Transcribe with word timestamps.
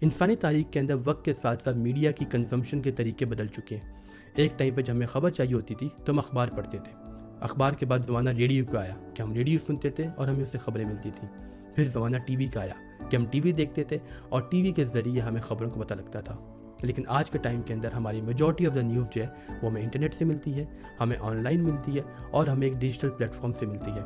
انسانی 0.00 0.36
تاریخ 0.36 0.72
کے 0.72 0.80
اندر 0.80 0.94
وقت 1.04 1.24
کے 1.24 1.34
ساتھ 1.42 1.62
ساتھ 1.62 1.76
میڈیا 1.76 2.10
کی 2.10 2.24
کنزمپشن 2.30 2.82
کے 2.82 2.90
طریقے 2.90 3.24
بدل 3.24 3.46
چکے 3.46 3.76
ہیں۔ 3.76 4.02
ایک 4.34 4.58
ٹائم 4.58 4.74
پہ 4.74 4.82
جب 4.82 4.94
ہمیں 4.94 5.06
خبر 5.06 5.30
چاہیے 5.30 5.54
ہوتی 5.54 5.74
تھی 5.74 5.88
تو 6.04 6.12
ہم 6.12 6.18
اخبار 6.18 6.48
پڑھتے 6.48 6.78
تھے۔ 6.78 6.92
اخبار 7.40 7.72
کے 7.72 7.86
بعد 7.86 7.98
زمانہ 7.98 8.30
ریڈیو 8.30 8.64
کا 8.72 8.80
آیا 8.80 8.94
کہ 9.14 9.22
ہم 9.22 9.32
ریڈیو 9.32 9.58
سنتے 9.66 9.90
تھے 9.90 10.06
اور 10.16 10.28
ہمیں 10.28 10.42
اس 10.42 10.48
سے 10.48 10.58
خبریں 10.58 10.84
ملتی 10.84 11.10
تھیں۔ 11.20 11.28
پھر 11.74 11.84
زمانہ 11.84 12.16
ٹی 12.16 12.36
وی 12.36 12.46
کا 12.46 12.60
آیا 12.60 12.74
کہ 13.10 13.16
ہم 13.16 13.24
ٹی 13.24 13.40
وی 13.40 13.52
دیکھتے 13.52 13.84
تھے 13.84 13.98
اور 14.28 14.42
ٹی 14.50 14.62
وی 14.62 14.72
کے 14.72 14.84
ذریعے 14.84 15.20
ہمیں 15.20 15.40
خبروں 15.40 15.70
کو 15.70 15.80
پتہ 15.80 15.94
لگتا 15.94 16.20
تھا۔ 16.20 16.36
لیکن 16.82 17.02
آج 17.08 17.30
کے 17.30 17.38
ٹائم 17.38 17.62
کے 17.62 17.74
اندر 17.74 17.92
ہماری 17.92 18.20
میجورٹی 18.20 18.66
آف 18.66 18.74
دا 18.74 18.80
نیوز 18.80 19.06
جو 19.10 19.22
ہے 19.22 19.28
وہ 19.62 19.70
ہمیں 19.70 19.82
انٹرنیٹ 19.82 20.14
سے 20.14 20.24
ملتی 20.24 20.54
ہے، 20.54 20.64
ہمیں 21.00 21.16
آن 21.20 21.42
لائن 21.42 21.64
ملتی 21.64 21.96
ہے 21.96 22.02
اور 22.30 22.46
ہمیں 22.46 22.66
ایک 22.66 22.76
ڈیجیٹل 22.76 23.10
پلیٹفارم 23.10 23.52
سے 23.52 23.66
ملتی 23.66 23.90
ہے۔ 23.90 24.02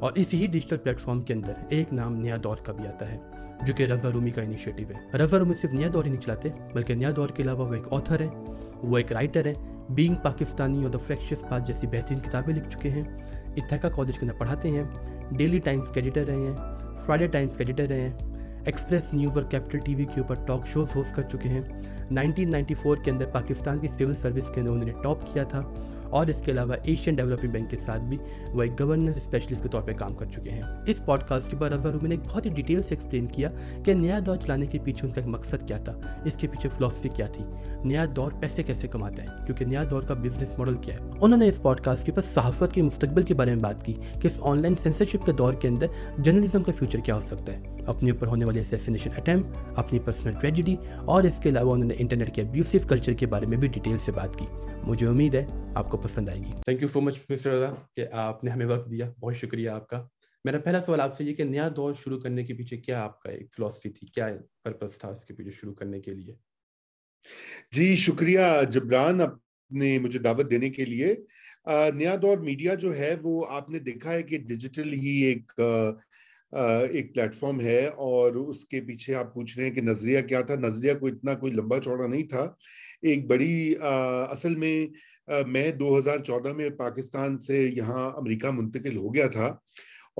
اور 0.00 0.12
اسی 0.14 0.36
ہی 0.36 0.46
ڈیجیٹل 0.46 0.76
پلیٹفارم 0.76 1.22
کے 1.22 1.34
اندر 1.34 1.52
ایک 1.68 1.92
نام 1.92 2.14
نیا 2.16 2.36
دور 2.44 2.56
کا 2.56 2.72
بھی 2.72 2.86
آتا 2.86 3.12
ہے۔ 3.12 3.18
جو 3.66 3.74
کہ 3.76 3.82
رضا 3.82 4.08
رومی 4.14 4.30
کا 4.30 4.42
انیشیٹو 4.42 4.92
ہے۔ 4.92 5.18
رضا 5.18 5.38
رومی 5.38 5.54
صرف 5.54 5.72
نیا 5.72 5.88
دور 5.92 6.04
ہی 6.04 6.10
نہیں 6.10 6.20
چلاتے، 6.20 6.48
بلکہ 6.72 6.94
نیا 6.94 7.10
دور 7.16 7.28
کے 7.28 7.42
علاوہ 7.42 7.68
وہ 7.68 7.74
ایک 7.74 7.84
آتھر 7.90 8.20
ہے، 8.20 8.28
وہ 8.82 8.96
ایک 8.96 9.12
رائٹر 9.12 9.46
ہے 9.46 9.54
بینگ 9.90 10.14
پاکستانی 10.22 10.82
اور 10.82 10.90
دا 10.90 10.98
فریکشس 10.98 11.44
پاس 11.48 11.66
جیسی 11.66 11.86
بہترین 11.86 12.20
کتابیں 12.20 12.54
لکھ 12.54 12.68
چکے 12.68 12.90
ہیں۔ 12.90 13.02
اتحکا 13.56 13.88
کالج 13.88 14.18
کے 14.18 14.26
اندر 14.26 14.38
پڑھاتے 14.38 14.70
ہیں 14.70 14.84
ڈیلی 15.30 15.58
ٹائمس 15.58 15.88
کے 15.88 16.00
ایڈیٹر 16.00 16.24
رہے 16.26 16.36
ہیں 16.36 16.52
فرائیڈے 17.06 17.26
ٹائمس 17.26 17.56
کے 17.56 17.64
ایڈیٹر 17.64 17.92
رہے 17.92 18.00
ہیں۔ 18.00 18.12
ایکسپریس 18.64 19.14
نیوز 19.14 19.36
اور 19.36 19.44
کیپٹل 19.44 19.78
ٹی 19.78 19.94
وی 19.94 20.04
کے 20.04 20.20
اوپر 20.20 20.34
ٹاک 20.46 20.66
شوز 20.66 20.96
ہوسٹ 20.96 21.14
کر 21.14 21.22
چکے 21.22 21.48
ہیں۔ 21.48 21.62
نائنٹین 22.10 22.50
نائنٹی 22.50 22.74
فور 22.74 22.96
کے 23.04 23.10
اندر 23.10 23.26
پاکستان 23.26 23.78
کی 23.78 23.88
سول 23.98 24.14
سروس 24.14 24.54
کے 24.54 24.60
اندر 24.60 24.70
انہوں 24.70 24.84
نے 24.84 24.92
ٹاپ 25.02 25.32
کیا 25.32 25.42
تھا۔ 25.42 25.62
اور 26.12 26.26
اس 26.26 26.42
کے 26.42 26.52
علاوہ 26.52 26.74
ایشین 26.82 27.14
ڈیولپمنٹ 27.14 27.52
بینک 27.52 27.70
کے 27.70 27.76
ساتھ 27.76 28.02
بھی 28.02 28.18
وہ 28.52 28.62
ایک 28.62 28.80
گورننس 28.80 29.16
اسپیشلسٹ 29.16 29.62
کے 29.62 29.68
طور 29.68 29.82
پہ 29.82 29.92
کام 29.92 30.14
کر 30.14 30.26
چکے 30.26 30.50
ہیں۔ 30.50 30.62
اس 30.86 31.04
پوڈ 31.06 31.22
کاسٹ 31.22 31.50
کے 31.50 31.56
بعد 31.56 31.70
اظہر 31.70 32.02
نے 32.02 32.10
ایک 32.10 32.24
بہت 32.26 32.46
ہی 32.46 32.50
ڈیٹیل 32.50 32.82
سے 32.82 32.88
ایکسپلین 32.90 33.26
کیا 33.26 33.50
کہ 33.84 33.94
نیا 33.94 34.18
دور 34.26 34.36
چلانے 34.36 34.66
کے 34.66 34.78
پیچھے 34.84 35.06
ان 35.06 35.12
کا 35.14 35.20
ایک 35.20 35.28
مقصد 35.28 35.68
کیا 35.68 35.78
تھا، 35.78 35.92
اس 36.24 36.34
کے 36.34 36.46
پیچھے 36.46 36.68
فلاسفی 36.68 37.08
کیا 37.08 37.26
تھی۔ 37.26 37.44
نیا 37.84 38.04
دور 38.16 38.32
پیسے 38.40 38.62
کیسے 38.62 38.88
کماتا 38.88 39.22
ہے؟ 39.22 39.28
کیونکہ 39.46 39.64
نیا 39.64 39.84
دور 39.90 40.02
کا 40.02 40.14
بزنس 40.14 40.58
ماڈل 40.58 40.74
کیا 40.74 40.94
ہے۔ 40.94 41.11
انہوں 41.22 41.38
نے 41.38 41.48
اس 41.48 41.62
پوڈ 41.62 41.80
کاسٹ 41.80 42.06
کے 42.06 42.12
اوپر 42.12 42.22
صحافت 42.34 42.74
کے 42.74 42.82
مستقبل 42.82 43.22
کے 43.22 43.34
بارے 43.34 43.54
میں 43.54 43.62
بات 43.62 43.84
کی 43.84 43.92
کہ 43.92 44.26
اس 44.26 44.38
آن 44.40 44.62
لائن 44.62 44.74
سینسرشپ 44.76 45.26
کے 45.26 45.32
دور 45.32 45.54
کے 45.54 45.68
اندر 45.68 45.86
جرنلزم 46.18 46.62
کا 46.62 46.72
فیوچر 46.72 46.98
کیا 46.98 47.14
ہو 47.14 47.20
سکتا 47.20 47.52
ہے۔ 47.52 47.84
اپنے 47.86 48.10
اوپر 48.10 48.26
ہونے 48.26 48.44
والے 48.44 48.60
اسیسنیشن 48.60 49.10
اٹیمپ 49.16 49.46
اپنی 49.76 49.98
پرسنل 49.98 50.34
ٹریجڈی 50.40 50.76
اور 50.96 51.22
اس 51.22 51.40
کے 51.42 51.48
علاوہ 51.48 51.72
انہوں 51.72 51.88
نے 51.88 51.94
انٹرنیٹ 51.98 52.34
کے 52.34 52.42
ابیوسو 52.42 52.78
کلچر 52.88 53.12
کے 53.12 53.26
بارے 53.26 53.46
میں 53.46 53.58
بھی 53.58 53.68
ڈیٹیل 53.68 53.98
سے 53.98 54.12
بات 54.12 54.38
کی۔ 54.38 54.46
مجھے 54.82 55.06
امید 55.06 55.34
ہے 55.34 55.46
آپ 55.74 55.90
کو 55.90 55.96
پسند 55.96 56.28
آئے 56.28 56.38
گی۔ 56.38 56.52
Thank 56.52 56.82
you 56.82 56.88
so 56.88 57.00
much 57.00 57.18
mister 57.30 57.50
Raza 57.50 57.74
کہ 57.96 58.06
آپ 58.12 58.44
نے 58.44 58.50
ہمیں 58.50 58.66
وقت 58.66 58.90
دیا۔ 58.90 59.12
بہت 59.20 59.36
شکریہ 59.36 59.70
آپ 59.70 59.86
کا۔ 59.86 60.06
میرا 60.44 60.58
پہلا 60.58 60.82
سوال 60.82 61.00
آپ 61.00 61.16
سے 61.16 61.24
یہ 61.24 61.34
کہ 61.34 61.44
نیا 61.44 61.68
دور 61.76 61.94
شروع 62.04 62.20
کرنے 62.20 62.44
کے 62.44 62.54
پیچھے 62.54 62.76
کیا 62.76 63.02
آپ 63.02 63.20
کا 63.20 63.30
ایک 63.30 63.54
فلاسفی 63.56 63.90
تھی؟ 63.90 64.06
کیا 64.06 64.28
پرپز 64.64 64.98
تھا 64.98 65.08
اس 65.08 65.24
کے 65.24 65.34
پیچھے 65.34 65.50
شروع 65.50 65.74
کرنے 65.74 66.00
کے 66.00 66.10
لیے؟ 66.10 66.34
جی 67.72 67.96
شکریہ 67.96 68.40
جبران۔ 68.70 69.20
اپنے 69.72 69.98
مجھے 69.98 70.18
دعوت 70.18 70.50
دینے 70.50 70.68
کے 70.70 70.84
لیے 70.84 71.14
نیا 71.94 72.14
دور 72.22 72.38
میڈیا 72.38 72.74
جو 72.74 72.94
ہے، 72.96 73.14
وہ 73.22 73.44
آپ 73.48 73.70
نے 73.70 73.78
دیکھا 73.78 74.12
ہے 74.12 74.22
کہ 74.22 74.38
ڈیجیٹل 74.48 74.92
ہی 74.92 75.14
ایک 75.24 75.52
ایک 76.90 77.12
پلیٹ 77.14 77.34
فارم 77.34 77.60
ہے 77.60 77.86
اور 78.06 78.32
اس 78.34 78.64
کے 78.64 78.80
پیچھے 78.86 79.14
آپ 79.14 79.32
پوچھ 79.34 79.56
رہے 79.58 79.66
ہیں 79.66 79.74
کہ 79.74 79.80
نظریہ 79.80 80.20
کیا 80.28 80.40
تھا؟ 80.40 80.54
نظریہ 80.54 80.94
کو 81.00 81.06
اتنا 81.06 81.34
کوئی 81.34 81.52
لمبا 81.52 81.78
چوڑا 81.80 82.06
نہیں 82.06 82.26
تھا۔ 82.28 82.42
ایک 83.02 83.26
بڑی 83.26 83.74
اصل 83.80 84.56
میں 84.56 84.76
میں 85.46 85.70
دو 85.72 85.96
ہزار 85.98 86.18
چودہ 86.18 86.52
میں 86.52 86.68
پاکستان 86.78 87.38
سے 87.38 87.62
یہاں 87.76 88.10
امریکہ 88.16 88.50
منتقل 88.50 88.96
ہو 88.96 89.14
گیا 89.14 89.26
تھا 89.28 89.46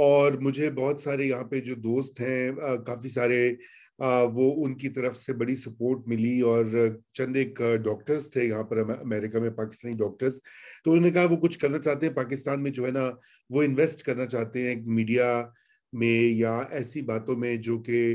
اور 0.03 0.33
مجھے 0.33 0.70
بہت 0.70 1.00
سارے 1.00 1.25
یہاں 1.25 1.44
پہ 1.44 1.61
جو 1.61 1.75
دوست 1.75 2.20
ہیں 2.20 2.50
کافی 2.87 3.09
سارے 3.09 3.41
وہ 4.34 4.64
ان 4.64 4.75
کی 4.78 4.89
طرف 4.89 5.17
سے 5.17 5.33
بڑی 5.33 5.55
سپورٹ 5.56 6.06
ملی 6.08 6.41
اور 6.41 6.64
چند 7.14 7.36
ایک 7.36 7.61
ڈاکٹرز 7.84 8.31
تھے، 8.33 8.44
یہاں 8.44 8.62
پر 8.70 8.78
امریکہ 8.78 9.41
میں 9.41 9.50
پاکستانی 9.56 9.94
ڈاکٹرز 9.98 10.41
تو 10.84 10.92
انہوں 10.92 11.05
نے 11.05 11.11
کہا 11.11 11.27
وہ 11.31 11.36
کچھ 11.36 11.59
کرنا 11.59 11.78
چاہتے 11.78 12.06
ہیں، 12.06 12.14
پاکستان 12.14 12.62
میں 12.62 12.70
جو 12.70 12.86
ہے 12.86 12.91
نا 12.91 13.09
وہ 13.50 13.62
انویسٹ 13.62 14.03
کرنا 14.03 14.27
چاہتے 14.27 14.69
ہیں 14.69 14.75
میڈیا 14.87 15.28
میں 15.93 16.21
یا 16.32 16.59
ایسی 16.71 17.00
باتوں 17.03 17.37
میں 17.37 17.56
جو 17.66 17.78
کہ 17.82 18.15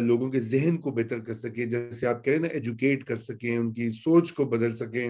لوگوں 0.00 0.30
کے 0.30 0.40
ذہن 0.40 0.76
کو 0.76 0.90
بہتر 0.90 1.20
کر 1.20 1.34
سکیں 1.34 1.64
جیسے 1.66 2.06
آپ 2.06 2.24
کہہ 2.24 2.32
رہے 2.32 2.40
نا 2.40 2.48
ایجوکیٹ 2.48 3.04
کر 3.04 3.16
سکیں، 3.16 3.56
ان 3.56 3.72
کی 3.74 3.88
سوچ 3.98 4.32
کو 4.32 4.44
بدل 4.44 4.74
سکیں۔ 4.74 5.08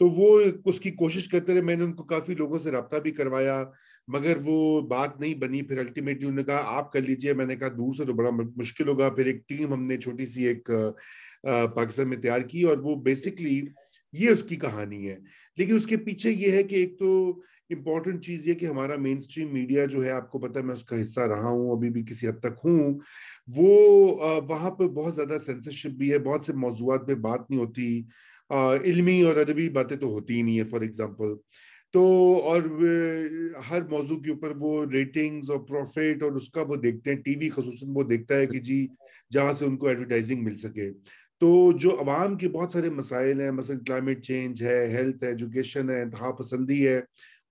تو 0.00 0.08
وہ 0.08 0.40
اس 0.64 0.80
کی 0.80 0.90
کوشش 0.90 1.28
کرتے 1.28 1.54
رہے، 1.54 1.62
میں 1.62 1.76
نے 1.76 1.84
ان 1.84 1.92
کو 1.94 2.04
کافی 2.04 2.34
لوگوں 2.34 2.58
سے 2.58 2.70
رابطہ 2.70 2.96
بھی 2.96 3.10
کروایا۔ 3.12 3.62
مگر 4.08 4.36
وہ 4.44 4.80
بات 4.88 5.20
نہیں 5.20 5.34
بنی، 5.34 5.62
پھر 5.62 5.78
الٹیمیٹلی 5.78 6.26
انہوں 6.26 6.36
نے 6.36 6.44
کہا، 6.44 6.62
آپ 6.76 6.92
کر 6.92 7.00
لیجیے، 7.00 7.32
میں 7.32 7.46
نے 7.46 7.56
کہا 7.56 7.68
دور 7.68 7.92
سے 7.94 8.04
تو 8.04 8.12
بڑا 8.12 8.30
مشکل 8.56 8.88
ہوگا۔ 8.88 9.08
پھر 9.10 9.26
ایک 9.26 9.48
ٹیم 9.48 9.72
ہم 9.72 9.82
نے 9.86 9.96
چھوٹی 9.96 10.26
سی 10.26 10.46
ایک 10.46 10.70
پاکستان 11.74 12.08
میں 12.08 12.16
تیار 12.16 12.40
کی 12.40 12.62
اور 12.62 12.78
وہ 12.78 12.94
بیسکلی 13.02 13.60
یہ 14.12 14.30
اس 14.30 14.42
کی 14.48 14.56
کہانی 14.56 15.08
ہے۔ 15.08 15.16
لیکن 15.56 15.74
اس 15.74 15.86
کے 15.86 15.96
پیچھے 15.96 16.30
یہ 16.30 16.50
ہے 16.52 16.62
کہ 16.62 16.74
ایک 16.76 16.98
تو 16.98 17.40
امپورٹنٹ 17.70 18.24
چیز 18.24 18.46
یہ 18.48 18.54
کہ 18.54 18.66
ہمارا 18.66 18.96
مین 18.96 19.16
اسٹریم 19.16 19.52
میڈیا 19.52 19.84
جو 19.84 20.04
ہے، 20.04 20.10
آپ 20.10 20.30
کو 20.30 20.38
پتا 20.38 20.60
ہے، 20.60 20.64
میں 20.64 20.74
اس 20.74 20.84
کا 20.84 21.00
حصہ 21.00 21.20
رہا 21.20 21.48
ہوں، 21.48 21.70
ابھی 21.70 21.90
بھی 21.90 22.02
کسی 22.02 22.28
حد 22.28 22.40
تک 22.40 22.58
ہوں۔ 22.64 22.98
وہ 23.56 23.70
وہاں 24.48 24.70
پہ 24.70 24.84
بہت 24.84 25.14
زیادہ 25.14 25.36
سینسرشپ 25.44 25.90
بھی 25.90 26.12
ہے، 26.12 26.18
بہت 26.18 26.44
سے 26.44 26.52
موضوعات 26.52 27.06
پہ 27.06 27.14
بات 27.14 27.50
نہیں 27.50 27.60
ہوتی۔ 27.60 28.02
علمی 28.84 29.20
اور 29.22 29.36
ادبی 29.36 29.68
باتیں 29.68 29.96
تو 29.96 30.06
ہوتی 30.06 30.34
ہی 30.34 30.42
نہیں 30.42 30.58
ہے 30.58 30.64
فار 30.64 30.80
ایگزامپل 30.80 31.34
تو 31.92 32.02
اور 32.42 32.62
ہر 33.70 33.82
موضوع 33.82 34.18
کے 34.20 34.30
اوپر 34.30 34.52
وہ 34.56 34.84
ریٹنگز 34.92 35.50
اور 35.50 35.60
پروفٹ 35.60 36.22
اور 36.22 36.32
اس 36.32 36.48
کا 36.48 36.62
وہ 36.62 36.76
دیکھتے 36.76 37.12
ہیں، 37.12 37.22
ٹی 37.22 37.34
وی 37.36 37.50
خصوصاً 37.50 37.88
وہ 37.94 38.02
دیکھتا 38.02 38.36
ہے 38.36 38.46
کہ 38.46 38.58
جی 38.58 38.86
جہاں 39.32 39.52
سے 39.52 39.64
ان 39.64 39.76
کو 39.76 39.86
ایڈورٹائزنگ 39.88 40.44
مل 40.44 40.56
سکے۔ 40.56 40.90
تو 41.40 41.72
جو 41.72 41.90
عوام 42.00 42.36
کے 42.36 42.48
بہت 42.48 42.72
سارے 42.72 42.90
مسائل 42.90 43.40
ہیں، 43.40 43.50
مثلا 43.50 43.76
کلائمیٹ 43.86 44.24
چینج 44.24 44.62
ہے 44.62 44.88
ہیلتھ 44.88 45.24
ہے 45.24 45.28
ایجوکیشن 45.28 45.90
ہے 45.90 46.02
انتہا 46.02 46.32
پسندی 46.32 46.88
ہے، 46.88 47.00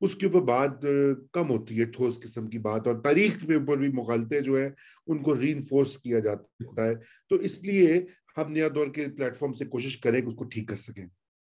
اس 0.02 0.16
کے 0.16 0.26
اوپر 0.26 0.42
بات 0.42 0.86
کم 1.32 1.50
ہوتی 1.50 1.80
ہے، 1.80 1.86
ٹھوس 1.86 2.20
قسم 2.20 2.48
کی 2.48 2.58
بات۔ 2.58 2.88
اور 2.88 2.96
تاریخ 2.96 3.46
کے 3.48 3.54
اوپر 3.54 3.78
بھی 3.78 3.88
مغالطے 3.88 4.40
جو 4.40 4.56
ہیں، 4.62 4.70
ان 5.08 5.18
کو 5.18 5.40
ری 5.42 5.52
انفورس 5.52 5.98
کیا 5.98 6.20
جاتا 6.20 6.86
ہے۔ 6.86 6.96
تو 7.30 7.36
اس 7.36 7.64
لیے 7.64 8.06
ہم 8.38 8.52
نیا 8.52 8.68
دور 8.76 8.88
کے 8.88 9.06
پلیٹ 9.18 9.38
فارم 9.38 9.54
سے 9.54 9.66
کوشش 9.66 9.98
کریں 9.98 10.22
کہ 10.22 10.28
اس 10.28 10.36
کو 10.36 10.44
ٹھیک 10.44 10.68
کر 10.68 10.76
سکیں۔ 10.76 11.06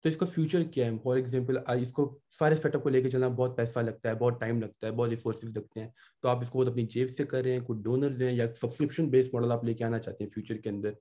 تو 0.03 0.09
اس 0.09 0.17
کا 0.17 0.25
فیوچر 0.25 0.63
کیا 0.63 0.85
ہے؟ 0.85 0.91
فار 1.03 1.15
ایگزامپل 1.15 1.57
اس 1.81 1.91
کو 1.91 2.19
سارے 2.39 2.55
سیٹ 2.55 2.75
اپ 2.75 2.83
کو 2.83 2.89
لے 2.89 3.01
کے 3.01 3.09
چلنا 3.09 3.27
بہت 3.27 3.57
پیسہ 3.57 3.79
لگتا 3.79 4.09
ہے 4.09 4.15
بہت 4.15 4.39
ٹائم 4.39 4.61
لگتا 4.61 4.87
ہے 4.87 4.91
بہت 4.91 5.09
ریسورسز 5.09 5.57
لگتے 5.57 5.79
ہیں۔ 5.79 5.87
تو 6.21 6.27
آپ 6.27 6.41
اس 6.41 6.49
کو 6.49 6.67
اپنی 6.67 6.85
جیب 6.85 7.09
سے 7.17 7.23
کر 7.23 7.43
رہے 7.43 7.51
ہیں 7.51 7.59
کوئی 7.59 7.79
ڈونرز 7.83 8.21
ہیں 8.21 8.31
یا 8.31 8.47
سبسکرپشن 8.61 9.09
بیس 9.09 9.33
ماڈل 9.33 9.51
آپ 9.51 9.63
لے 9.65 9.73
کے 9.73 9.83
آنا 9.83 9.99
چاہتے 9.99 10.23
ہیں 10.23 10.31
فیوچر 10.31 10.57
کے 10.57 10.69
اندر؟ 10.69 10.91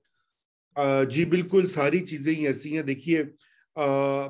جی 1.09 1.25
بالکل 1.25 1.67
ساری 1.67 2.05
چیزیں 2.05 2.33
ہی 2.35 2.47
ایسی 2.47 2.75
ہیں۔ 2.75 2.83
دیکھیے 2.83 3.23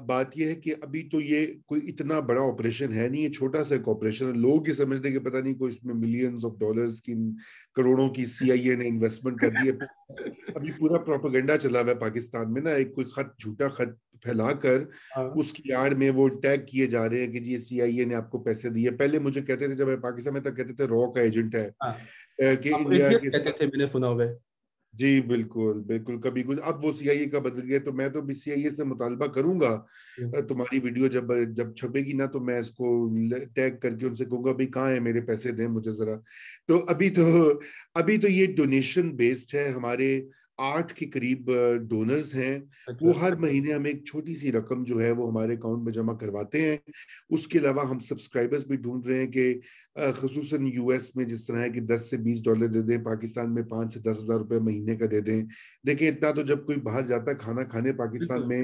بات 0.05 0.37
یہ 0.37 0.45
ہے 0.45 0.55
کہ 0.55 0.73
ابھی 0.81 1.09
تو 1.11 1.21
یہ 1.21 1.47
کوئی 1.65 1.81
اتنا 1.87 2.19
بڑا 2.19 2.41
آپریشن 2.41 2.93
ہے 2.93 3.07
نہیں 3.07 3.21
یہ 3.21 3.29
چھوٹا 3.29 3.63
سا 3.63 3.75
ایک 3.75 3.87
آپریشن 3.87 4.27
ہے۔ 4.27 4.33
لوگ 4.33 4.67
یہ 4.67 4.73
سمجھتے 4.73 5.11
کہ 5.11 5.19
پتہ 5.19 5.37
نہیں 5.37 5.53
کوئی 5.53 5.73
اس 5.73 5.83
میں 5.83 5.95
ملینز 5.95 6.45
آف 6.45 6.51
ڈالرز 6.59 7.01
کی 7.01 7.13
کروڑوں 7.75 8.09
کی 8.09 8.25
سی 8.25 8.51
آئی 8.51 8.69
اے 8.69 8.75
نے 8.75 8.87
انویسٹمنٹ 8.87 9.39
کر 9.39 9.49
دی 9.49 9.69
ہے۔ 9.69 9.73
ابھی 10.55 10.71
پورا 10.79 10.97
پروپیگنڈا 10.97 11.57
چلا 11.57 11.81
ہوا 11.81 11.89
ہے 11.89 11.95
پاکستان 11.95 12.53
میں 12.53 12.61
نا 12.61 12.69
ایک 12.69 12.93
کوئی 12.95 13.07
خط 13.07 13.39
جھوٹا 13.39 13.67
خط 13.67 14.02
پھیلا 14.23 14.51
کر 14.53 14.81
ہاں۔ 15.17 15.29
اس 15.35 15.51
کی 15.53 15.73
آڑ 15.73 15.93
میں 15.93 16.09
وہ 16.09 16.27
ٹیگ 16.41 16.65
کیے 16.65 16.85
جا 16.85 17.09
رہے 17.09 17.19
ہیں 17.21 17.31
کہ 17.31 17.39
جی 17.39 17.51
یہ 17.51 17.57
سی 17.57 17.81
آئی 17.81 17.99
اے 17.99 18.05
نے 18.05 18.15
آپ 18.15 18.29
کو 18.31 18.43
پیسے 18.43 18.69
دیے۔ 18.69 18.91
پہلے 18.91 19.19
مجھے 19.19 19.41
کہتے 19.41 19.67
تھے 19.67 19.75
جب 19.75 19.87
میں 19.87 19.97
پاکستان 19.97 20.33
میں 20.33 20.41
تک 20.41 20.55
کہتے 20.57 20.73
تھے 20.73 20.83
رو 20.83 21.11
کا 21.11 21.21
ایجنٹ 21.21 21.55
ہے۔ 21.55 21.69
ہاں۔ 21.83 21.93
کہ 22.55 22.73
انڈیا 22.73 23.09
کے 23.09 23.65
میں 23.65 23.77
نے 23.77 23.85
سنا 23.85 24.07
ہوا 24.07 24.23
ہے 24.23 24.33
جی 24.93 25.21
بالکل 25.21 25.81
بالکل۔ 25.85 26.19
کبھی 26.21 26.43
کچھ۔ 26.43 26.59
اب 26.63 26.85
وہ 26.85 26.91
سی 26.93 27.09
آئی 27.09 27.19
اے 27.19 27.25
کا 27.25 27.39
بدل 27.39 27.67
گیا 27.67 27.79
تو 27.85 27.93
میں 27.93 28.09
تو 28.09 28.31
سی 28.31 28.51
آئی 28.51 28.63
اے 28.63 28.69
سے 28.69 28.83
مطالبہ 28.83 29.25
کروں 29.25 29.59
گا۔ 29.59 29.75
تمہاری 30.49 30.79
ویڈیو 30.79 31.07
جب 31.07 31.23
جب 31.51 31.73
چھپے 31.75 31.99
گی 31.99 32.13
نا 32.13 32.25
تو 32.25 32.39
میں 32.39 32.59
اس 32.59 32.69
کو 32.71 32.87
ٹیگ 33.55 33.77
کر 33.77 33.95
کے 33.95 34.05
ان 34.05 34.15
سے 34.15 34.25
کہوں 34.25 34.43
گا 34.43 34.51
بھائی 34.51 34.67
کہاں 34.67 34.89
ہے؟ 34.91 34.99
میرے 34.99 35.21
پیسے 35.21 35.51
دیں 35.51 35.67
مجھے 35.67 35.91
ذرا۔ 35.91 36.15
تو 36.67 36.85
ابھی 36.87 37.09
تو 37.09 37.23
ابھی 37.93 38.17
تو 38.17 38.27
یہ 38.27 38.55
ڈونیشن 38.55 39.09
بیسڈ 39.15 39.55
ہے 39.55 39.69
ہمارے 39.69 40.21
آٹھ 40.57 40.93
کے 40.93 41.05
قریب 41.05 41.51
ڈونرز 41.89 42.35
ہیں۔ 42.35 42.59
وہ 43.01 43.09
اچھا۔ 43.09 43.21
ہر 43.21 43.35
مہینے 43.35 43.73
ہم 43.73 43.83
ایک 43.83 44.05
چھوٹی 44.05 44.35
سی 44.35 44.51
رقم 44.51 44.83
جو 44.83 45.01
ہے 45.01 45.11
وہ 45.11 45.29
ہمارے 45.29 45.53
اکاؤنٹ 45.53 45.83
میں 45.83 45.93
جمع 45.93 46.13
کرواتے 46.13 46.61
ہیں۔ 46.61 46.77
اس 47.29 47.47
کے 47.47 47.59
علاوہ 47.59 47.89
ہم 47.89 47.99
سبسکرائبرز 47.99 48.65
بھی 48.65 48.75
ڈھونڈ 48.75 49.07
رہے 49.07 49.19
ہیں 49.19 49.27
کہ 49.27 49.59
خصوصاً 50.15 50.67
یو 50.67 50.89
ایس 50.89 51.15
میں 51.15 51.25
جس 51.25 51.45
طرح 51.45 51.59
ہے 51.59 51.69
کہ 51.69 51.79
دس 51.79 52.09
سے 52.09 52.17
بیس 52.17 52.43
ڈالر 52.43 52.67
دے 52.67 52.81
دیں 52.81 52.97
پاکستان 52.97 53.53
میں 53.53 53.63
پانچ 53.63 53.93
سے 53.93 53.99
دس 53.99 54.19
ہزار 54.23 54.37
روپے 54.37 54.59
مہینے 54.59 54.95
کا 54.95 55.05
دے 55.11 55.21
دیں۔ 55.21 55.43
دیکھیں 55.87 56.07
اتنا 56.09 56.31
تو 56.31 56.41
جب 56.41 56.65
کوئی 56.65 56.77
باہر 56.77 57.01
جاتا 57.01 57.31
ہے 57.31 57.35
کھانا 57.35 57.63
کھانے 57.63 57.93
پاکستان 57.93 58.47
میں 58.47 58.63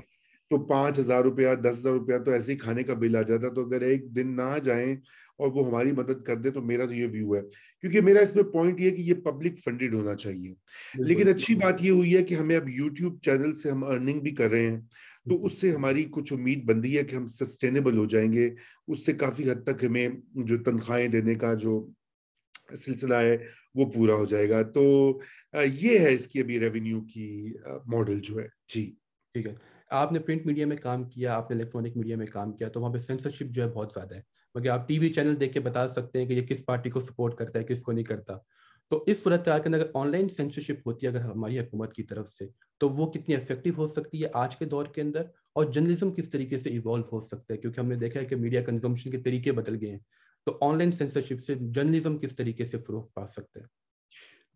تو 0.52 0.66
پانچ 0.66 1.00
ہزار 1.00 1.24
روپیہ 1.24 1.56
دس 1.56 1.80
ہزار 1.80 1.92
روپیہ 1.92 2.18
تو 2.18 2.32
ایسے 2.32 2.52
ہی 2.52 2.58
کھانے 2.58 2.84
کا 2.84 2.94
بل 2.94 3.16
آ 3.16 3.22
جاتا 3.22 3.50
تو 3.50 3.66
اگر 3.66 3.82
ایک 3.82 4.16
دن 4.16 4.36
نہ 4.36 4.58
جائیں 4.64 4.96
اور 5.40 5.52
وہ 5.52 5.68
ہماری 5.68 5.92
مدد 5.92 6.24
کر 6.24 6.36
دے 6.36 6.50
تو 6.50 6.62
میرا 6.62 6.86
تو 6.86 6.94
یہ 6.94 7.08
ویو 7.12 7.36
ہے۔ 7.36 7.42
کیونکہ 7.82 8.02
میرا 8.02 8.20
اس 8.20 8.36
میں 8.36 8.44
پوائنٹ 8.44 8.80
یہ 8.80 8.90
کہ 8.90 9.02
یہ 9.02 9.14
پبلک 9.14 9.60
فنڈیڈ 9.60 9.94
ہونا 9.94 10.16
چاہیے۔ 10.16 10.54
لیکن 10.96 11.30
اچھی 11.30 11.56
بات 11.56 11.76
یہ 11.82 11.92
ہوئی 11.92 12.18
ہے 12.18 12.24
کہ 12.24 12.36
ہمیں 12.36 12.56
اب 12.56 12.70
یوٹیوب 12.70 13.22
چینل 13.22 13.56
سے 13.56 13.72
ہم 13.72 13.84
ارننگ 13.84 14.20
بھی 14.20 14.32
کر 14.32 14.50
رہے 14.52 14.72
ہیں۔ 14.72 14.80
تو 15.30 15.46
اس 15.46 15.62
سے 15.62 15.72
ہماری 15.72 16.04
کچھ 16.12 16.34
امید 16.34 16.64
بندی 16.64 16.98
ہے 16.98 17.04
کہ 17.04 17.16
ہم 17.16 17.26
سسٹینیبل 17.28 17.98
ہو 17.98 18.06
جائیں 18.06 18.34
گے۔ 18.34 18.50
اس 18.88 19.06
سے 19.06 19.14
کافی 19.14 19.52
حد 19.52 19.64
تک 19.66 19.84
ہمیں 19.84 20.08
جو 20.34 20.58
تنخواہیں 20.58 21.08
دینے 21.08 21.36
کا 21.36 21.54
جو 21.54 21.88
سلسلہ 22.78 23.16
ہے 23.16 23.38
وہ 23.76 23.86
پورا 23.92 24.14
ہو 24.14 24.26
جائے 24.26 24.50
گا۔ 24.50 24.62
تو 24.62 25.20
یہ 25.74 26.00
ہے 26.00 26.14
اس 26.14 26.28
کی 26.28 26.40
ابھی 26.40 26.60
ریونیو 26.60 27.02
کی 27.02 27.54
ماڈل 27.86 28.20
جو 28.20 28.40
ہے۔ 28.40 28.48
جی۔ 28.76 28.96
ٹھیک 29.34 29.48
ہے۔ 29.48 29.54
آپ 29.92 30.12
نے 30.12 30.20
پرنٹ 30.20 30.46
میڈیا 30.46 30.68
میں 30.68 30.78
کام 30.78 31.04
کیا 31.04 31.36
آپ 31.36 31.52
نے 31.52 31.58
الیکٹرانک 31.58 31.98
میڈیا 31.98 32.18
میں 32.18 32.26
کام 32.26 32.52
کیا 32.54 32.70
تو 32.70 32.82
وہاں 32.82 32.94
پہ 32.94 32.98
سینسرشپ 32.98 33.46
جو 33.50 33.64
ہے 33.64 33.68
بہت 33.68 33.92
زیادہ 33.96 34.16
ہے۔ 34.16 34.39
مگر 34.60 34.70
آپ 34.70 34.88
ٹی 34.88 35.00
وی 35.00 35.14
چینل 35.14 35.40
دیکھ 35.40 35.54
کے 35.54 35.60
بتا 35.60 35.88
سکتے 35.88 36.20
ہیں 36.20 36.26
کہ 36.26 36.34
یہ 36.34 36.42
کس 36.42 36.66
پارٹی 36.66 36.90
کو 36.90 37.00
سپورٹ 37.00 37.36
کرتا 37.36 37.60
ہے، 37.60 37.64
کس 37.64 37.82
کو 37.82 37.92
نہیں 37.92 38.04
کرتا۔ 38.04 38.38
تو 38.90 39.04
اس 39.08 39.24
صورت 39.24 39.48
حال 39.48 39.62
کے 39.62 39.68
اندر 39.68 39.80
اگر 39.80 39.90
آن 39.94 40.12
لائن 40.12 40.30
سینسرشپ 40.30 40.88
ہوتی 40.88 41.06
ہے، 41.06 41.12
اگر 41.12 41.20
ہماری 41.20 41.60
حکومت 41.60 41.94
کی 41.94 42.04
طرف 42.04 42.30
سے، 42.30 42.48
تو 42.78 42.90
وہ 42.90 43.12
کتنی 43.12 43.36
افیکٹو 43.36 43.70
ہو 43.78 43.88
سکتی 43.88 44.24
ہے 44.24 44.28
آج 44.34 44.56
کے 44.56 44.66
دور 44.66 44.86
کے 44.86 45.02
اندر؟ 45.02 45.22
اور 45.54 45.66
جرنلزم 45.66 46.12
کس 46.12 46.30
طریقے 46.30 46.58
سے 46.58 46.70
ایوالو 46.70 47.04
ہو 47.12 47.22
سکتا 47.22 47.54
ہے؟ 47.54 47.58
کیونکہ 47.58 47.80
ہم 47.80 47.88
نے 47.88 47.96
دیکھا 47.96 48.20
ہے 48.20 48.26
کہ 48.26 48.36
میڈیا 48.36 48.62
کنزمپشن 48.62 49.12
کے 49.12 49.18
طریقے 49.18 49.52
بدل 49.52 49.78
گئے 49.82 49.92
ہیں۔ 49.92 50.00
تو 50.46 50.58
آن 50.62 50.78
لائن 50.78 50.92
سینسرشپ 50.92 51.44
سے 51.48 51.56
جرنلزم 51.56 52.18
کس 52.18 52.36
طریقے 52.36 52.66
سے 52.66 52.78
فروغ 52.78 53.08
پا 53.14 53.28
سکتا 53.28 53.60
ہے؟ 53.60 53.66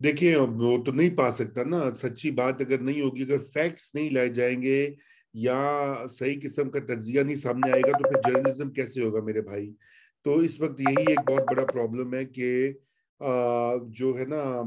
دیکھیں 0.04 0.36
وہ 0.36 0.84
تو 0.84 0.92
نہیں 0.92 1.18
پا 1.18 1.32
سکتا 1.32 1.64
نا۔ 1.64 1.84
سچی 1.96 2.32
بات 2.32 2.56
اگر 2.60 2.78
نہیں 2.78 3.02
ہوگی، 3.02 3.24
اگر 3.24 3.38
فیکٹس 3.38 3.96
نہیں 3.96 4.10
لائے 4.10 4.30
جائیں 4.30 4.62
گے 4.62 4.94
یا 5.34 5.96
صحیح 6.10 6.40
قسم 6.44 6.70
کا 6.70 6.80
تجزیہ 6.80 7.22
نہیں 7.22 7.36
سامنے 7.36 7.72
آئے 7.72 7.82
گا 7.82 7.98
تو 7.98 8.10
پھر 8.10 8.32
جرنلزم 8.32 8.70
کیسے 8.70 9.02
ہوگا 9.02 9.22
میرے 9.22 9.42
بھائی؟ 9.42 9.74
تو 10.24 10.40
اس 10.40 10.60
وقت 10.60 10.82
یہی 10.82 11.04
ایک 11.08 11.20
بہت 11.30 11.42
بڑا 11.42 11.66
پرابلم 11.66 12.14
ہے 12.14 12.26
کہ 12.26 12.72
جو 13.88 14.14
ہے 14.20 14.26
نا 14.26 14.62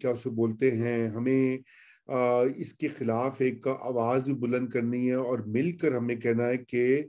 کیا 0.00 0.10
اسے 0.10 0.30
بولتے 0.30 0.70
ہیں 0.70 1.08
ہمیں 1.08 1.58
اس 2.56 2.72
کے 2.72 2.88
خلاف 2.88 3.40
ایک 3.40 3.68
آواز 3.80 4.24
بھی 4.24 4.34
بلند 4.34 4.68
کرنی 4.68 5.08
ہے 5.08 5.14
اور 5.14 5.38
مل 5.38 5.70
کر 5.76 5.94
ہمیں 5.94 6.16
کہنا 6.16 6.46
ہے 6.46 6.56
کہ 6.56 7.02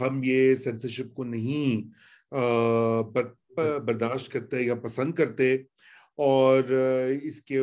ہم 0.00 0.20
یہ 0.24 0.54
سینسرشپ 0.54 1.14
کو 1.14 1.24
نہیں 1.24 1.90
برداشت 3.84 4.32
کرتے 4.32 4.60
یا 4.60 4.74
پسند 4.74 5.14
کرتے 5.14 5.54
اور 6.16 6.62
اس 7.22 7.42
کے 7.42 7.60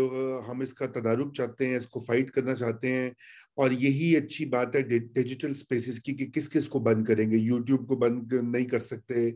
ہم 0.47 0.61
اس 0.61 0.73
کا 0.73 0.85
تدارک 0.85 1.33
چاہتے 1.33 1.67
ہیں 1.67 1.75
اس 1.75 1.87
کو 1.87 1.99
فائٹ 1.99 2.31
کرنا 2.31 2.55
چاہتے 2.55 2.91
ہیں 2.91 3.09
اور 3.55 3.71
یہی 3.71 4.17
اچھی 4.17 4.45
بات 4.45 4.75
ہے 4.75 4.81
ڈیجیٹل 4.81 5.53
سپیسز 5.53 5.99
کی 5.99 6.13
کہ 6.13 6.25
کس 6.25 6.49
کس 6.49 6.67
کو 6.67 6.79
بند 6.79 7.05
کریں 7.05 7.31
گے؟ 7.31 7.37
یوٹیوب 7.37 7.87
کو 7.87 7.95
بند 7.95 8.33
نہیں 8.33 8.65
کر 8.65 8.79
سکتے 8.79 9.31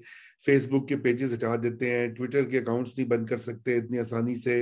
فیس 0.45 0.67
بک 0.67 0.87
کے 0.87 0.97
پیجز 0.97 1.33
ہٹا 1.33 1.55
دیتے 1.63 1.89
ہیں 1.89 2.07
ٹویٹر 2.07 2.43
کے 2.43 2.59
اکاؤنٹس 2.59 2.97
نہیں 2.97 3.07
بند 3.07 3.25
کر 3.25 3.37
سکتے 3.37 3.77
اتنی 3.77 3.99
آسانی 3.99 4.35
سے۔ 4.35 4.61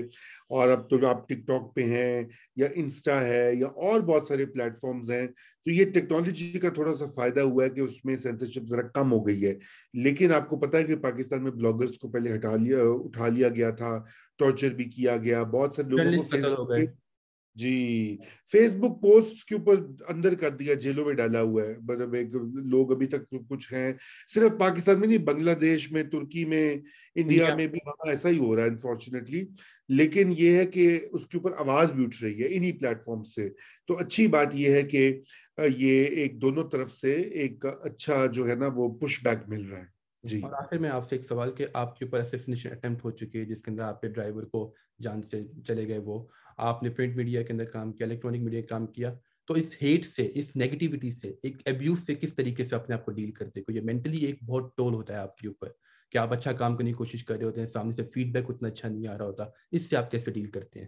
اور 0.50 0.70
اب 0.70 0.90
تو 0.90 1.08
آپ 1.08 1.30
ٹک 1.30 1.48
ٹاک 1.48 1.76
پہ 1.76 1.84
ہیں 1.84 2.24
یا 2.56 2.68
انسٹا 2.76 3.22
ہے 3.22 3.52
یا 3.56 3.68
اور 3.68 4.00
بہت 4.00 4.28
سارے 4.28 4.46
پلیٹ 4.46 4.78
فارمز 4.78 5.12
ہیں 5.12 5.28
تو 5.28 5.72
یہ 5.72 5.86
ٹیکنالوجی 5.86 6.60
کا 6.60 6.70
تھوڑا 6.70 6.94
سا 6.94 7.06
فائدہ 7.16 7.40
ہوا 7.40 7.64
ہے 7.64 7.70
کہ 7.70 7.80
اس 7.80 8.06
میں 8.06 8.16
سینسرشپ 8.16 8.68
ذرا 8.70 8.82
کم 8.82 9.12
ہو 9.12 9.28
گئی 9.28 9.46
ہے۔ 9.46 9.54
لیکن 9.94 10.32
آپ 10.32 10.50
کو 10.50 10.58
پتا 10.58 10.78
ہے 10.78 10.84
کہ 10.84 10.96
پاکستان 10.96 11.44
میں 11.44 11.52
بلاگرز 11.52 11.98
کو 11.98 12.10
پہلے 12.10 12.36
ہٹا 12.36 12.56
لیا 12.56 12.78
اٹھا 12.80 13.28
لیا 13.28 13.50
گیا 13.50 13.70
تھا 13.70 14.04
ٹارچر 14.40 14.74
بھی 14.74 14.86
کیا 14.86 15.18
گیا 15.18 15.44
بہت 15.44 15.76
سارے 15.76 15.90
لوگوں 15.90 16.24
کو 16.24 16.38
جی 17.58 18.18
فیس 18.52 18.74
بک 18.74 19.02
پوسٹ 19.02 19.44
کے 19.46 19.56
اوپر 19.56 19.76
اندر 20.08 20.36
کر 20.36 20.50
دیا 20.50 20.74
جیلوں 20.74 21.06
میں 21.06 21.14
ڈالا 21.14 21.42
ہوا 21.42 21.64
ہے۔ 21.64 21.74
مطلب 21.84 22.14
ایک 22.14 22.36
لوگ 22.66 22.92
ابھی 22.92 23.08
تک 23.08 23.30
کچھ 23.50 23.74
ہیں 23.74 23.92
صرف 24.34 24.58
پاکستان 24.60 25.00
میں 25.00 25.08
نہیں 25.08 25.26
بنگلہ 25.26 25.52
دیش 25.52 25.92
میں 25.92 26.04
ترکی 26.04 26.46
میں 26.46 26.76
انڈیا 27.16 27.56
میں 27.56 27.68
بھی 27.68 27.80
وہاں 27.86 28.10
ایسا 28.10 28.30
ہی 28.30 28.38
ہو 28.38 28.56
رہا 28.56 28.64
ہے 28.64 28.70
انفارچونیٹلی 28.70 29.44
لیکن 29.90 30.34
یہ 30.38 30.52
ہے 30.52 30.66
کہ 30.66 30.88
اس 31.12 31.28
کے 31.28 31.38
اوپر 31.38 31.52
آواز 31.58 31.92
بھی 31.92 32.06
اٹھ 32.06 32.24
رہی 32.24 32.42
ہے 32.44 32.48
انہی 32.52 32.72
پلیٹ 32.72 33.04
فارم 33.06 33.24
سے۔ 33.24 33.50
تو 33.88 33.98
اچھی 33.98 34.28
بات 34.28 34.56
یہ 34.56 34.72
ہے 34.72 34.84
کہ 34.84 35.22
یہ 35.78 36.04
ایک 36.04 36.42
دونوں 36.42 36.70
طرف 36.70 36.92
سے 36.92 37.14
ایک 37.14 37.66
اچھا 37.66 38.26
جو 38.26 38.48
ہے 38.50 38.56
نا 38.56 38.68
وہ 38.76 38.90
پش 39.00 39.24
بیک 39.24 39.48
مل 39.48 39.66
رہا 39.66 39.80
ہے۔ 39.80 39.97
جی۔ 40.24 40.42
اور 40.42 40.52
آخر 40.52 40.78
میں 40.78 40.90
آپ 40.90 41.10
سے 41.10 41.16
ایک 41.16 41.26
سوال 41.26 41.52
کہ 41.52 41.66
آپ 41.74 42.00
کے 42.00 42.06
اوپر 42.06 42.20
اسیسنیشن 42.20 42.72
اٹیمپٹ 42.72 43.06
ہو 43.06 43.12
چکی 43.12 43.40
ہے 43.40 43.46
جس 43.46 43.62
کے 43.62 43.72
اندر 43.72 43.84
آپ 43.84 44.02
کے 44.02 44.08
ڈرائیور 44.08 44.44
کو 44.44 44.74
جان 45.00 45.22
چلے 45.68 45.88
گئے 45.88 45.98
وہ۔ 45.98 46.26
آپ 46.58 46.84
نے 46.84 46.90
پرنٹ 46.90 47.16
میڈیا 47.16 47.42
کے 47.42 47.54
اندر 47.54 47.66
کام 47.66 47.92
کیا 47.92 48.08
الیکٹرانک 48.08 48.42
میڈیا 48.42 48.62
کام 48.62 48.88
کیا۔ 48.88 49.14
تو 49.48 49.54
اس 49.54 49.76
ہیٹ 49.82 50.06
سے 50.06 50.32
اس 50.34 50.56
نیگیٹیوٹی 50.56 51.12
سے 51.12 51.34
ایک 51.44 51.58
ابیوز 51.66 52.06
سے 52.06 52.16
کس 52.16 52.36
طریقے 52.36 52.64
سے 52.64 52.76
اپنے 52.76 52.96
آپ 52.96 53.06
کو 53.06 53.12
ڈیل 53.12 53.32
کرتے 53.32 53.62
کو 53.62 53.72
یہ 53.72 53.82
مینٹلی 53.82 54.18
ایک 54.18 54.44
بہت 54.44 54.78
ٹول 54.78 54.94
ہوتا 54.94 55.14
ہے 55.14 55.20
آپ 55.20 55.38
کے 55.38 55.48
اوپر۔ 55.48 55.70
کہ 56.12 56.18
آپ 56.18 56.34
اچھا 56.34 56.52
کام 56.52 56.78
کرنے 56.78 56.90
کی 56.90 56.96
کوشش 56.96 57.24
کر 57.24 57.38
رہے 57.38 57.46
ہوتے 57.46 57.60
ہیں؟ 57.60 57.68
سامنے 57.68 57.94
سے 57.94 58.04
فیڈ 58.14 58.34
بیک 58.34 58.46
اتنا 58.50 58.68
اچھا 58.68 58.90
نہیں 58.90 59.08
آ 59.08 59.18
رہا 59.18 59.26
ہوتا۔ 59.26 59.46
اس 59.72 59.90
سے 59.90 59.98
آپ 59.98 60.12
کیسے 60.12 60.32
ڈیل 60.32 60.50
کرتے 60.50 60.80
ہیں؟ 60.80 60.88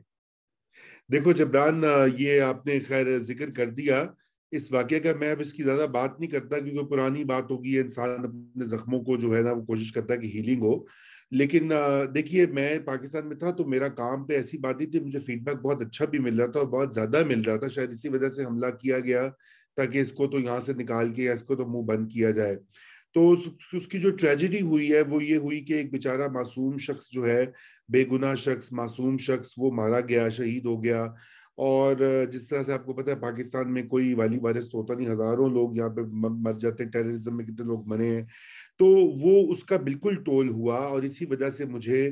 دیکھو 1.12 1.32
جبران 1.32 1.84
یہ 2.18 2.42
آپ 2.42 2.66
نے 2.66 2.80
خیر 2.80 3.18
ذکر 3.18 3.50
کر 3.52 3.70
دیا۔ 3.70 4.06
اس 4.52 4.72
واقعے 4.72 5.00
کا 5.00 5.10
میں 5.20 5.32
اب 5.32 5.40
اس 5.40 5.54
کی 5.54 5.64
زیادہ 5.64 5.86
بات 5.92 6.20
نہیں 6.20 6.30
کرتا 6.30 6.60
کیونکہ 6.60 6.84
پرانی 6.84 7.24
بات 7.24 7.52
ہوگی، 7.52 7.80
انسان 7.80 8.10
اپنے 8.10 8.66
زخموں 8.66 9.04
کو 9.04 9.18
جو 9.18 9.36
ہے 9.36 9.42
نا 9.42 9.52
وہ 9.52 9.66
کوشش 9.66 9.92
کرتا 9.92 10.14
ہے 10.14 10.20
کہ 10.20 10.26
ہیلنگ 10.26 10.62
ہو۔ 10.62 10.84
لیکن 11.32 11.72
دیکھیے، 12.16 12.46
میں 12.46 12.80
پاکستان 12.86 13.28
میں 13.28 13.36
تھا 13.36 13.52
تو 13.52 13.66
میرا 13.66 13.88
کام 13.88 14.24
پہ 14.24 14.34
ایسی 14.34 14.58
بات 14.58 14.82
ہی 14.82 14.86
تھی، 14.86 15.00
مجھے 15.00 15.20
فیڈ 15.20 15.44
بیک 15.44 15.58
بہت 15.58 15.82
اچھا 15.82 16.06
بھی 16.06 16.20
مل 16.20 16.40
رہا 16.40 16.52
تھا 16.52 16.60
اور 16.60 16.68
بہت 16.68 16.94
زیادہ 16.94 17.24
مل 17.28 17.42
رہا 17.42 17.58
تھا۔ 17.58 17.68
شاید 17.68 17.92
اسی 17.92 18.10
وجہ 18.10 18.30
سے 18.30 18.46
حملہ 18.46 18.68
کیا 18.82 19.00
گیا 19.00 19.30
تاکہ 19.76 19.98
اس 19.98 20.12
کو 20.12 20.28
تو 20.28 20.40
یہاں 20.40 20.60
سے 20.60 20.74
نکال 20.74 21.10
کے 21.10 21.24
یا 21.24 21.34
اس 21.34 21.44
کو 21.44 21.56
تو 21.56 21.66
منہ 21.66 21.82
بند 21.82 22.12
کیا 22.12 22.32
جائے۔ 22.32 22.56
تو 23.14 23.36
اس 23.74 23.88
کی 23.88 24.00
جو 24.00 24.10
ٹریجڈی 24.10 24.62
ہوئی 24.62 24.94
ہے 24.94 25.02
وہ 25.02 25.24
یہ 25.24 25.38
ہوئی 25.38 25.62
کہ 25.62 25.74
ایک 25.74 25.92
بیچارہ 25.92 26.28
معصوم 26.28 26.78
شخص 26.78 27.10
جو 27.12 27.28
ہے، 27.28 27.46
بے 27.90 28.06
گناہ 28.12 28.36
شخص، 28.36 28.72
معصوم 28.72 29.18
شخص 29.18 29.54
وہ 29.58 29.72
مارا 29.72 30.00
گیا، 30.00 30.30
شہید 30.30 30.66
ہو 30.66 30.84
گیا۔ 30.84 31.08
اور 31.60 31.96
جس 32.32 32.48
طرح 32.48 32.64
سے 32.64 32.74
آپ 32.74 32.86
کو 32.86 32.94
پتا 32.94 33.12
ہے، 33.12 33.16
پاکستان 33.16 33.74
میں 33.74 33.84
کوئی 33.84 34.14
والی 34.14 34.38
وائرس 34.42 34.70
تو 34.70 34.78
ہوتا 34.78 34.94
نہیں، 34.94 35.10
ہزاروں 35.10 35.50
لوگ 35.50 35.76
یہاں 35.76 35.90
پہ 35.90 36.02
مر 36.12 36.54
جاتے 36.60 36.84
ہیں 36.84 36.92
ٹیررزم 36.92 37.38
میں 37.38 37.46
کتنے 37.46 37.66
لوگ 37.66 37.88
مرے 37.88 38.16
ہیں۔ 38.16 38.24
تو 38.80 38.86
وہ 39.22 39.52
اس 39.52 39.64
کا 39.64 39.78
بالکل 39.78 40.16
ٹول 40.16 40.50
ہوا 40.50 40.76
اور 40.76 41.04
اسی 41.04 41.26
وجہ 41.26 41.50
سے 41.50 41.66
مجھے 41.66 42.12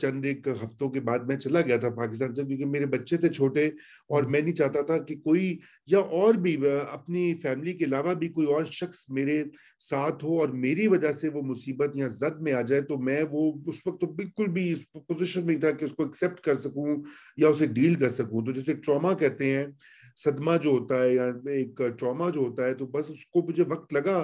چند 0.00 0.24
ایک 0.24 0.48
ہفتوں 0.64 0.88
کے 0.90 1.00
بعد 1.00 1.18
میں 1.18 1.36
چلا 1.36 1.60
گیا 1.60 1.76
تھا 1.76 1.90
پاکستان 1.90 2.32
سے 2.32 2.42
کیونکہ 2.42 2.64
میرے 2.66 2.86
بچے 2.86 3.16
تھے 3.16 3.28
چھوٹے 3.28 3.66
اور 4.08 4.22
میں 4.22 4.40
نہیں 4.40 4.54
چاہتا 4.54 4.82
تھا 4.82 4.98
کہ 4.98 5.16
کوئی 5.16 5.58
یا 5.86 5.98
اور 5.98 6.34
بھی 6.34 6.56
اپنی 6.90 7.34
فیملی 7.34 7.72
کے 7.72 7.84
علاوہ 7.84 8.14
بھی 8.14 8.28
کوئی 8.28 8.46
اور 8.46 8.64
شخص 8.64 9.04
میرے 9.08 9.42
ساتھ 9.78 10.24
ہو 10.24 10.38
اور 10.38 10.48
میری 10.48 10.86
وجہ 10.86 11.12
سے 11.12 11.28
وہ 11.28 11.42
مصیبت 11.42 11.96
یا 11.96 12.08
زد 12.08 12.40
میں 12.40 12.52
آ 12.52 12.60
جائے 12.60 12.82
تو 12.82 12.98
میں 12.98 13.22
وہ 13.30 13.52
اس 13.66 13.86
وقت 13.86 14.00
تو 14.00 14.06
بالکل 14.06 14.46
بھی 14.46 14.72
اس 14.72 14.92
پوزیشن 14.92 15.46
میں 15.46 15.56
تھا 15.56 15.70
کہ 15.70 15.84
اس 15.84 15.92
کو 15.92 16.02
ایکسیپٹ 16.02 16.40
کر 16.40 16.54
سکوں 16.54 16.96
یا 17.36 17.48
اسے 17.48 17.66
ڈیل 17.66 17.94
کر 17.94 18.08
سکوں۔ 18.08 18.44
تو 18.44 18.52
جیسے 18.52 18.74
ٹراما 18.74 19.12
کہتے 19.14 19.56
ہیں 19.56 19.66
صدمہ 20.24 20.56
جو 20.62 20.70
ہوتا 20.70 21.02
ہے 21.02 21.14
یا 21.14 21.24
ایک 21.50 21.80
ٹراما 21.98 22.28
جو 22.30 22.40
ہوتا 22.40 22.66
ہے 22.66 22.74
تو 22.74 22.86
بس 22.86 23.10
اس 23.10 23.26
کو 23.26 23.42
مجھے 23.48 23.64
وقت 23.68 23.92
لگا 23.92 24.18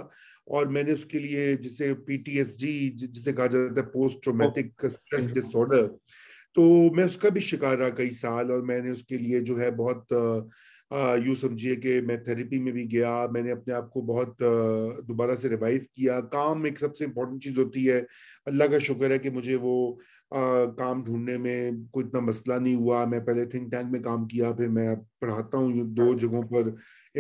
اور 0.47 0.67
میں 0.67 0.83
نے 0.83 0.93
اس 0.93 1.05
کے 1.05 1.19
لیے 1.19 1.55
جسے 1.57 1.93
پی 2.07 2.17
ٹی 2.17 2.33
ایس 2.33 2.57
جی 2.59 2.75
جسے 2.91 3.33
کہا 3.33 3.47
جاتا 3.47 3.81
ہے 3.81 3.87
پوسٹ 3.87 4.23
ٹرومیٹک 4.25 4.85
اسٹریس 4.85 5.33
ڈس 5.35 5.55
آرڈر 5.57 5.87
تو 6.57 6.63
میں 6.95 7.05
اس 7.05 7.17
کا 7.17 7.29
بھی 7.29 7.41
شکار 7.41 7.77
رہا 7.79 7.89
کئی 7.89 8.11
سال 8.11 8.51
اور 8.51 8.61
میں 8.63 8.81
نے 8.81 8.91
اس 8.91 9.05
کے 9.05 9.19
لیے 9.19 9.41
جو 9.41 9.61
ہے 9.61 9.71
بہت 9.71 10.13
یوں 11.25 11.35
سمجھیے 11.35 11.77
کہ 11.77 12.01
میں 12.01 12.17
تھیریپی 12.17 12.59
میں 12.59 12.73
بھی 12.73 12.93
گیا 12.93 13.27
میں 13.33 13.43
نے 13.43 13.53
اپنے 13.53 13.75
آپ 13.75 13.91
کو 13.91 14.01
بہت 14.01 14.39
دوبارہ 15.09 15.35
سے 15.35 15.49
ریوائو 15.49 15.79
کیا۔ 15.95 16.21
کام 16.21 16.65
ایک 16.65 16.79
سب 16.79 16.97
سے 16.97 17.05
امپورٹنٹ 17.05 17.43
چیز 17.43 17.59
ہوتی 17.59 17.89
ہے۔ 17.91 18.03
اللہ 18.47 18.65
کا 18.65 18.79
شکر 18.79 19.11
ہے 19.11 19.19
کہ 19.19 19.31
مجھے 19.31 19.57
وہ 19.61 19.95
کام 20.77 21.05
ڈھونڈنے 21.05 21.39
میں 21.39 21.71
کوئی 21.91 22.07
اتنا 22.07 22.21
مسئلہ 22.21 22.55
نہیں 22.55 22.75
ہوا۔ 22.75 23.05
میں 23.05 23.21
پہلے 23.21 23.45
تھنک 23.45 23.71
ٹینک 23.71 23.87
میں 23.91 24.01
کام 24.01 24.27
کیا 24.27 24.53
پھر 24.53 24.69
میں 24.69 24.95
پڑھاتا 25.21 25.59
ہوں۔ 25.59 25.73
دو 25.73 26.19
جگہوں 26.19 26.43
پر 26.43 26.63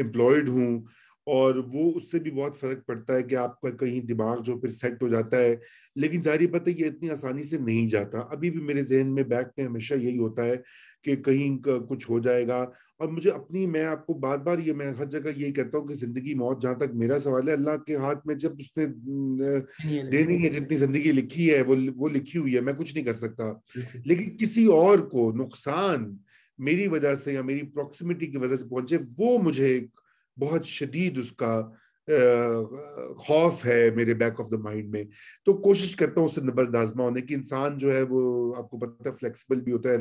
امپلائڈ 0.00 0.48
ہوں۔ 0.48 0.80
اور 1.26 1.54
وہ 1.72 1.92
اس 1.94 2.10
سے 2.10 2.18
بھی 2.18 2.30
بہت 2.30 2.56
فرق 2.56 2.86
پڑتا 2.86 3.14
ہے 3.14 3.22
کہ 3.22 3.34
آپ 3.34 3.60
کا 3.60 3.70
کہیں 3.70 4.00
دماغ 4.00 4.42
جو 4.42 4.58
پھر 4.58 4.68
سیٹ 4.68 5.02
ہو 5.02 5.08
جاتا 5.08 5.36
ہے۔ 5.38 5.56
لیکن 5.96 6.22
ظاہری 6.22 6.46
پتہ 6.46 6.70
یہ 6.70 6.86
اتنی 6.86 7.10
آسانی 7.10 7.42
سے 7.42 7.58
نہیں 7.58 7.88
جاتا۔ 7.88 8.18
ابھی 8.18 8.50
بھی 8.50 8.60
میرے 8.60 8.82
ذہن 8.82 9.14
میں 9.14 9.22
بیک 9.22 9.46
میں 9.56 9.66
ہمیشہ 9.66 9.94
یہی 9.94 10.18
ہوتا 10.18 10.44
ہے۔ 10.44 10.56
کہ 11.06 11.16
کہیں 11.16 11.58
کچھ 11.88 12.10
ہو 12.10 12.18
جائے 12.18 12.46
گا۔ 12.48 12.66
اور 12.98 13.08
مجھے 13.08 13.30
اپنی 13.30 13.66
میں 13.66 13.84
آپ 13.84 14.06
کو 14.06 14.14
بار 14.14 14.38
بار 14.38 14.58
یہ 14.58 14.72
میں 14.72 14.92
ہر 14.98 15.06
جگہ 15.06 15.28
یہی 15.36 15.52
کہتا 15.52 15.78
ہوں 15.78 15.86
کہ 15.86 15.94
زندگی 15.94 16.34
موت 16.34 16.62
جہاں 16.62 16.74
تک 16.74 16.94
میرا 16.94 17.18
سوال 17.18 17.48
ہے 17.48 17.52
اللہ 17.52 17.76
کے 17.86 17.96
ہاتھ 17.96 18.26
میں 18.26 18.34
جب 18.34 18.52
اس 18.58 18.76
نے 18.76 18.86
دینی 20.10 20.44
ہے 20.44 20.48
جتنی 20.48 20.76
زندگی 20.76 21.12
لکھی 21.12 21.54
ہے 21.54 21.62
وہ 21.96 22.08
لکھی 22.08 22.38
ہوئی 22.38 22.54
ہے 22.54 22.60
میں 22.60 22.72
کچھ 22.72 22.94
نہیں 22.94 23.04
کر 23.04 23.12
سکتا۔ 23.12 23.44
لیکن 24.04 24.36
کسی 24.36 24.66
اور 24.66 24.98
کو 24.98 25.32
نقصان 25.32 26.16
میری 26.58 26.86
وجہ 26.88 27.14
سے 27.14 27.32
یا 27.32 27.42
میری 27.42 27.62
پروکسیمیٹی 27.66 28.26
کی 28.26 28.36
وجہ 28.36 28.56
سے 28.56 28.64
پہنچے 28.68 28.98
وہ 29.18 29.38
مجھے 29.38 29.80
بہت 30.38 30.66
شدید 30.66 31.18
اس 31.18 31.32
کا 31.32 31.70
خوف 33.16 33.66
ہے 33.66 33.90
میرے 33.90 34.14
بیک 34.14 34.32
آف 34.38 34.50
دا 34.50 34.56
مائنڈ 34.56 34.90
میں۔ 34.90 35.04
تو 35.44 35.52
کوشش 35.52 35.96
کرتا 35.96 36.20
ہوں 36.20 36.28
اس 36.28 36.34
سے 36.34 36.40
نبردازمہ 36.40 37.02
ہونے 37.02 37.20
کی۔ 37.20 37.34
انسان 37.34 37.78
جو 37.78 37.92
ہے 37.96 38.02
وہ 38.02 38.54
آپ 38.56 38.70
کو 38.70 38.78
پتہ 38.78 39.08
ہے 39.08 39.14
فلیکسیبل 39.20 39.60
بھی 39.60 39.72
ہوتا 39.72 39.88
ہے 39.90 39.96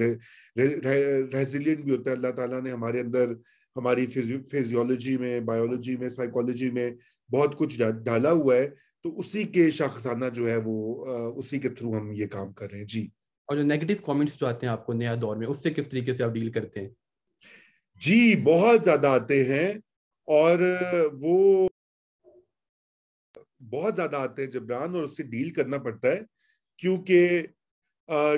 ریزیلینٹ 1.33 1.79
بھی 1.79 1.97
ہوتا 1.97 2.11
ہے۔ 2.11 2.15
اللہ 2.15 2.31
تعالیٰ 2.31 2.61
نے 2.61 2.71
ہمارے 2.71 2.99
اندر 2.99 3.31
ہماری 3.75 4.05
فیزیولوجی 4.51 5.17
میں 5.17 5.39
بایولوجی 5.39 5.97
میں 5.97 6.09
سائیکالوجی 6.09 6.71
میں 6.71 6.91
بہت 7.31 7.57
کچھ 7.57 7.81
ڈالا 8.03 8.31
ہوا 8.31 8.55
ہے۔ 8.55 8.69
تو 9.03 9.19
اسی 9.19 9.43
کے 9.43 9.71
شاخسانہ 9.71 10.25
جو 10.33 10.49
ہے 10.49 10.57
وہ 10.65 11.05
اسی 11.35 11.59
کے 11.59 11.69
تھرو 11.69 11.97
ہم 11.97 12.11
یہ 12.11 12.25
کام 12.25 12.53
کر 12.53 12.71
رہے 12.71 12.79
ہیں۔ 12.79 12.85
جی۔ 12.85 13.07
اور 13.47 13.57
جو 13.57 13.63
نیگیٹو 13.63 14.05
کامنٹس 14.05 14.39
جو 14.39 14.47
آتے 14.47 14.65
ہیں 14.65 14.73
آپ 14.73 14.85
کو 14.85 14.93
نیا 14.93 15.15
دور 15.21 15.35
میں 15.35 15.47
اس 15.47 15.63
سے 15.63 15.69
کس 15.69 15.89
طریقے 15.89 16.13
سے 16.13 16.23
آپ 16.23 16.29
ڈیل 16.29 16.51
کرتے 16.51 16.81
ہیں؟ 16.81 16.89
جی 18.01 18.41
بہت 18.43 18.83
زیادہ 18.83 19.07
آتے 19.07 19.43
ہیں۔ 19.43 19.73
اور 20.27 20.59
وہ 21.19 21.67
بہت 23.61 23.95
زیادہ 23.95 24.15
آتے 24.15 24.43
ہیں 24.43 24.49
جبران 24.51 24.95
اور 24.95 25.03
اس 25.03 25.15
سے 25.17 25.23
ڈیل 25.23 25.49
کرنا 25.49 25.77
پڑتا 25.77 26.07
ہے، 26.07 26.21
کیونکہ 26.79 27.41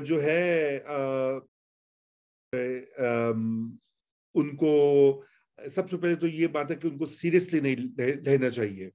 جو 0.03 0.21
ہے 0.24 0.77
ان 4.36 4.55
کو 4.55 4.71
سب 5.71 5.89
سے 5.89 5.97
پہلے 5.97 6.15
تو 6.15 6.27
یہ 6.27 6.47
بات 6.47 6.71
ہے 6.71 6.75
کہ 6.75 6.88
ان 6.88 6.97
کو 6.97 7.05
سیریسلی 7.05 7.59
نہیں 7.59 7.75
لینا 8.25 8.50
چاہیے۔ 8.50 8.89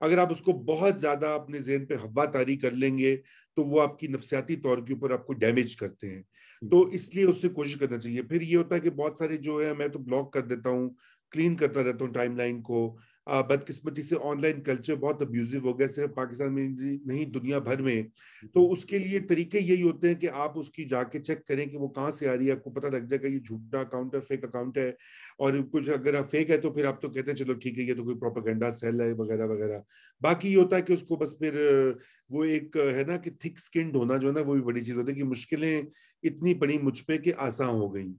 اگر 0.00 0.18
آپ 0.18 0.32
اس 0.32 0.40
کو 0.40 0.52
بہت 0.64 0.98
زیادہ 1.00 1.26
اپنے 1.26 1.58
ذہن 1.58 1.86
پہ 1.86 1.94
ہوا 1.94 2.24
تاری 2.24 2.56
کر 2.56 2.70
لیں 2.70 2.96
گے، 2.98 3.16
تو 3.56 3.64
وہ 3.64 3.80
آپ 3.82 3.98
کی 3.98 4.06
نفسیاتی 4.06 4.56
طور 4.56 4.78
کے 4.78 4.92
اوپر 4.92 5.10
آپ 5.10 5.26
کو 5.26 5.32
ڈیمیج 5.32 5.76
کرتے 5.76 6.10
ہیں۔ 6.14 6.22
تو 6.70 6.80
اس 6.88 7.14
لیے 7.14 7.24
اس 7.24 7.40
سے 7.42 7.48
کوشش 7.48 7.76
کرنا 7.76 7.98
چاہیے۔ 7.98 8.22
پھر 8.22 8.42
یہ 8.42 8.56
ہوتا 8.56 8.74
ہے 8.74 8.80
کہ 8.80 8.90
بہت 8.90 9.16
سارے 9.18 9.36
جو 9.36 9.62
ہے 9.62 9.72
میں 9.74 9.88
تو 9.88 9.98
بلاک 9.98 10.32
کر 10.32 10.42
دیتا 10.42 10.70
ہوں 10.70 10.90
کلین 11.34 11.56
کرتا 11.56 11.82
رہتا 11.82 12.04
ہوں 12.04 12.12
ٹائم 12.12 12.36
لائن 12.36 12.62
کو 12.62 12.96
بدقسمتی 13.26 14.02
سے 14.02 14.16
آن 14.22 14.42
لائن 14.42 14.62
کلچر 14.62 14.94
بہت 14.94 15.22
ابیوزو 15.22 15.58
ہو 15.58 15.78
گیا، 15.78 15.86
صرف 15.86 16.14
پاکستان 16.14 16.54
میں 16.54 16.68
نہیں 17.04 17.24
دنیا 17.24 17.58
بھر 17.58 17.82
میں۔ 17.82 18.02
تو 18.54 18.72
اس 18.72 18.84
کے 18.84 18.98
لیے 18.98 19.20
طریقے 19.20 19.60
یہی 19.60 19.82
ہوتے 19.82 20.08
ہیں 20.08 20.14
کہ 20.14 20.28
آپ 20.32 20.58
اس 20.58 20.68
کی 20.68 20.84
جا 20.84 21.02
کے 21.02 21.20
چیک 21.20 21.46
کریں 21.46 21.66
کہ 21.66 21.76
وہ 21.78 21.88
کہاں 21.88 22.10
سے 22.10 22.28
آ 22.28 22.36
رہی 22.36 22.46
ہے۔ 22.46 22.52
آپ 22.52 22.64
کو 22.64 22.70
پتہ 22.70 22.86
لگ 22.86 22.96
جائے 22.96 23.22
گا، 23.22 23.26
یہ 23.26 23.38
جھوٹا 23.38 23.80
اکاؤنٹ 23.80 24.14
ہے 24.14 24.20
فیک 24.20 24.44
اکاؤنٹ 24.44 24.78
ہے۔ 24.78 24.88
اور 25.38 25.52
کچھ 25.72 25.90
اگر 25.90 26.22
فیک 26.30 26.50
ہے 26.50 26.56
تو 26.56 26.70
پھر 26.70 26.84
آپ 26.84 27.02
تو 27.02 27.08
کہتے 27.08 27.30
ہیں، 27.30 27.36
چلو 27.36 27.52
ٹھیک 27.52 27.78
ہے، 27.78 27.82
یہ 27.82 27.94
تو 27.94 28.04
کوئی 28.04 28.16
پروپیگنڈا 28.16 28.70
سیل 28.70 29.00
ہے، 29.00 29.12
وغیرہ 29.12 29.46
وغیرہ۔ 29.46 29.78
باقی 30.20 30.52
یہ 30.52 30.56
ہوتا 30.56 30.76
ہے 30.76 30.82
کہ 30.82 30.92
اس 30.92 31.02
کو 31.02 31.16
بس 31.16 31.38
پھر، 31.38 31.54
وہ 32.28 32.44
ایک 32.44 32.76
ہے 32.76 33.02
نا 33.06 33.16
کہ 33.16 33.30
تھک 33.30 33.58
سکنڈ 33.58 33.96
ہونا 33.96 34.16
جو 34.16 34.28
ہے 34.28 34.32
نا، 34.32 34.40
وہ 34.40 34.54
بھی 34.54 34.62
بڑی 34.62 34.84
چیز 34.84 34.96
ہوتی 34.96 35.12
ہے 35.12 35.16
کہ 35.16 35.24
مشکلیں 35.24 35.82
اتنی 36.22 36.54
پڑی 36.54 36.78
مجھ 36.78 37.02
پہ 37.02 37.18
کہ 37.18 37.32
آسان 37.36 37.68
ہو 37.68 37.94
گئیں۔ 37.94 38.12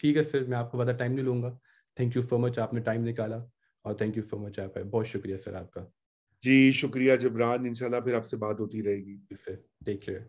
ٹھیک 0.00 0.16
ہے، 0.16 0.22
پھر 0.22 0.46
میں 0.46 0.58
آپ 0.58 0.72
کو 0.72 0.84
زیادہ 0.84 0.96
ٹائم 0.96 1.12
نہیں 1.12 1.24
لوں 1.24 1.42
گا۔ 1.42 1.58
تھینک 1.96 2.16
یو 2.16 2.22
سو 2.22 2.38
مچ 2.38 2.58
آپ 2.58 2.74
نے 2.74 2.80
ٹائم 2.80 3.04
نکالا 3.04 3.36
اور 3.84 3.94
تھینک 3.94 4.16
یو 4.16 4.22
سو 4.22 4.38
مچ 4.38 4.58
آپ 4.58 4.78
بہت 4.90 5.06
شکریہ 5.06 5.36
سر 5.36 5.54
آپ 5.54 5.70
کا 5.70 5.84
جی 6.42 6.72
شکریہ 6.72 7.16
جبران 7.16 7.66
انشاءاللہ 7.66 8.00
پھر 8.00 8.14
آپ 8.14 8.26
سے 8.26 8.36
بات 8.36 8.60
ہوتی 8.60 8.82
رہے 8.82 8.96
گی 8.96 9.18
ٹیک 9.84 10.02
کیئر 10.02 10.20